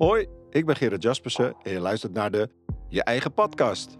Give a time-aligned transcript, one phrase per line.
[0.00, 2.48] Hoi, ik ben Gerard Jaspersen en je luistert naar de
[2.88, 3.98] Je Eigen Podcast.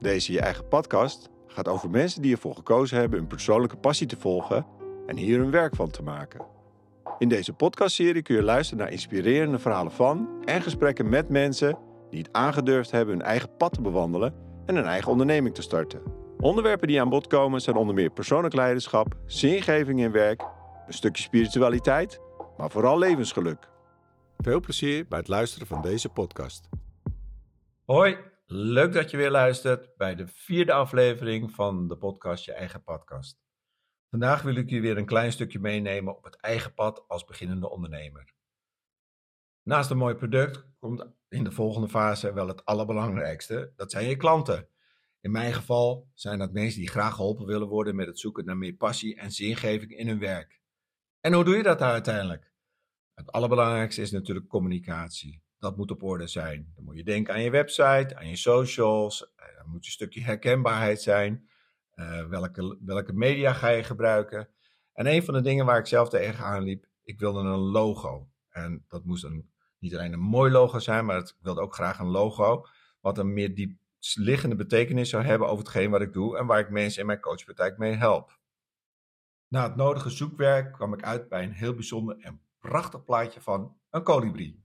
[0.00, 4.16] Deze Je Eigen Podcast gaat over mensen die ervoor gekozen hebben hun persoonlijke passie te
[4.16, 4.66] volgen
[5.06, 6.44] en hier hun werk van te maken.
[7.18, 11.78] In deze podcastserie kun je luisteren naar inspirerende verhalen van en gesprekken met mensen
[12.10, 14.34] die het aangedurfd hebben hun eigen pad te bewandelen
[14.66, 16.02] en een eigen onderneming te starten.
[16.38, 20.40] Onderwerpen die aan bod komen zijn onder meer persoonlijk leiderschap, zingeving in werk,
[20.86, 22.20] een stukje spiritualiteit,
[22.56, 23.72] maar vooral levensgeluk.
[24.44, 26.68] Veel plezier bij het luisteren van deze podcast.
[27.84, 32.82] Hoi, leuk dat je weer luistert bij de vierde aflevering van de podcast Je Eigen
[32.82, 33.42] Podcast.
[34.10, 37.70] Vandaag wil ik je weer een klein stukje meenemen op het eigen pad als beginnende
[37.70, 38.34] ondernemer.
[39.62, 44.16] Naast een mooi product komt in de volgende fase wel het allerbelangrijkste, dat zijn je
[44.16, 44.68] klanten.
[45.20, 48.56] In mijn geval zijn dat mensen die graag geholpen willen worden met het zoeken naar
[48.56, 50.60] meer passie en zingeving in hun werk.
[51.20, 52.53] En hoe doe je dat uiteindelijk?
[53.14, 55.42] Het allerbelangrijkste is natuurlijk communicatie.
[55.58, 56.72] Dat moet op orde zijn.
[56.74, 59.32] Dan moet je denken aan je website, aan je socials.
[59.36, 61.48] Er eh, moet een stukje herkenbaarheid zijn.
[61.94, 64.48] Uh, welke, welke media ga je gebruiken?
[64.92, 68.28] En een van de dingen waar ik zelf tegenaan liep, ik wilde een logo.
[68.50, 71.98] En dat moest een, niet alleen een mooi logo zijn, maar ik wilde ook graag
[71.98, 72.66] een logo.
[73.00, 73.78] Wat een meer diep
[74.14, 77.20] liggende betekenis zou hebben over hetgeen wat ik doe en waar ik mensen in mijn
[77.20, 78.38] coachpraktijk mee help.
[79.48, 83.76] Na het nodige zoekwerk kwam ik uit bij een heel bijzonder en prachtig plaatje van
[83.90, 84.64] een kolibrie.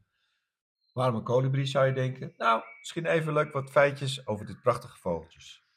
[0.93, 2.33] Waarom een kolibrie zou je denken?
[2.37, 5.67] Nou, misschien even leuk wat feitjes over dit prachtige vogeltjes.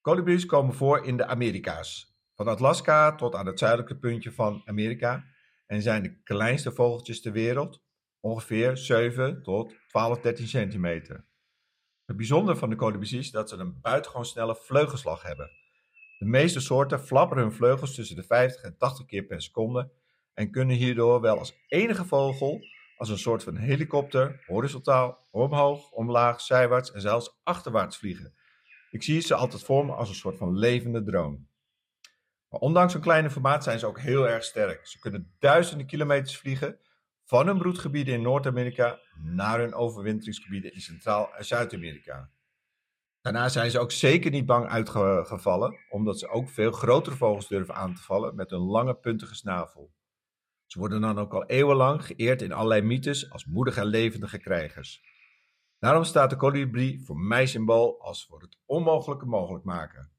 [0.00, 5.24] Kolibries komen voor in de Amerika's, van Alaska tot aan het zuidelijke puntje van Amerika
[5.66, 7.82] en zijn de kleinste vogeltjes ter wereld,
[8.20, 11.26] ongeveer 7 tot 12, 13 centimeter.
[12.04, 15.50] Het bijzondere van de kolibries is dat ze een buitengewoon snelle vleugelslag hebben.
[16.18, 19.90] De meeste soorten flapperen hun vleugels tussen de 50 en 80 keer per seconde
[20.38, 22.60] en kunnen hierdoor wel als enige vogel
[22.96, 28.34] als een soort van helikopter horizontaal, omhoog, omlaag, zijwaarts en zelfs achterwaarts vliegen.
[28.90, 31.38] Ik zie ze altijd voor me als een soort van levende drone.
[32.48, 34.86] Maar ondanks hun kleine formaat zijn ze ook heel erg sterk.
[34.86, 36.78] Ze kunnen duizenden kilometers vliegen
[37.24, 42.30] van hun broedgebieden in Noord-Amerika naar hun overwinteringsgebieden in Centraal- en Zuid-Amerika.
[43.20, 47.74] Daarna zijn ze ook zeker niet bang uitgevallen, omdat ze ook veel grotere vogels durven
[47.74, 49.96] aan te vallen met een lange puntige snavel.
[50.68, 55.00] Ze worden dan ook al eeuwenlang geëerd in allerlei mythes als moedige en levendige krijgers.
[55.78, 60.12] Daarom staat de kolibrie voor mij symbool als voor het onmogelijke mogelijk maken.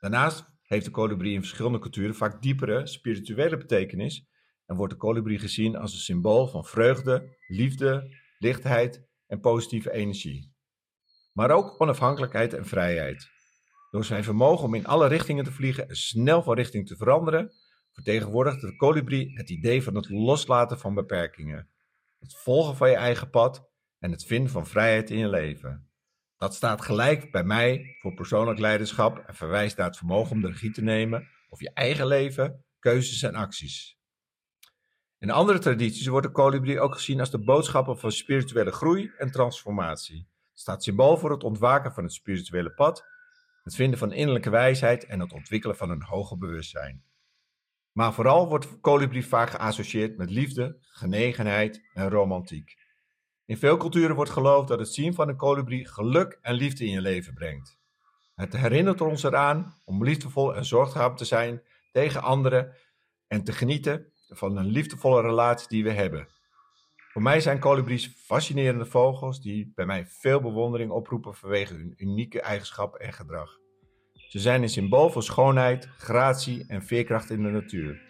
[0.00, 4.26] Daarnaast heeft de kolibrie in verschillende culturen vaak diepere spirituele betekenis
[4.66, 10.54] en wordt de kolibrie gezien als een symbool van vreugde, liefde, lichtheid en positieve energie.
[11.32, 13.30] Maar ook onafhankelijkheid en vrijheid.
[13.90, 17.52] Door zijn vermogen om in alle richtingen te vliegen en snel van richting te veranderen,
[17.98, 21.68] vertegenwoordigt de kolibrie het idee van het loslaten van beperkingen,
[22.18, 25.90] het volgen van je eigen pad en het vinden van vrijheid in je leven.
[26.36, 30.48] Dat staat gelijk bij mij voor persoonlijk leiderschap en verwijst naar het vermogen om de
[30.48, 33.98] regie te nemen over je eigen leven, keuzes en acties.
[35.18, 39.30] In andere tradities wordt de kolibrie ook gezien als de boodschapper van spirituele groei en
[39.30, 40.28] transformatie.
[40.50, 43.04] Het staat symbool voor het ontwaken van het spirituele pad,
[43.62, 47.06] het vinden van innerlijke wijsheid en het ontwikkelen van een hoger bewustzijn.
[47.98, 52.76] Maar vooral wordt kolibrie vaak geassocieerd met liefde, genegenheid en romantiek.
[53.44, 56.90] In veel culturen wordt geloofd dat het zien van een kolibrie geluk en liefde in
[56.90, 57.78] je leven brengt.
[58.34, 62.76] Het herinnert ons eraan om liefdevol en zorgzaam te zijn tegen anderen
[63.26, 66.28] en te genieten van een liefdevolle relatie die we hebben.
[66.96, 72.40] Voor mij zijn kolibries fascinerende vogels die bij mij veel bewondering oproepen vanwege hun unieke
[72.40, 73.58] eigenschappen en gedrag.
[74.28, 78.00] Ze zijn een symbool voor schoonheid, gratie en veerkracht in de natuur.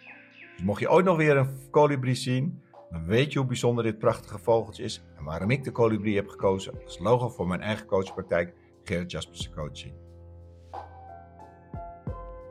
[0.55, 3.99] Dus mocht je ooit nog weer een kolibrie zien, dan weet je hoe bijzonder dit
[3.99, 7.85] prachtige vogeltje is en waarom ik de kolibrie heb gekozen als logo voor mijn eigen
[7.85, 8.53] coachpraktijk
[8.83, 9.93] Gerrit Jaspersen Coaching.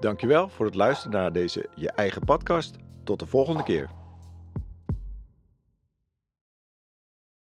[0.01, 2.77] Dankjewel voor het luisteren naar deze Je Eigen Podcast.
[3.05, 3.98] Tot de volgende keer.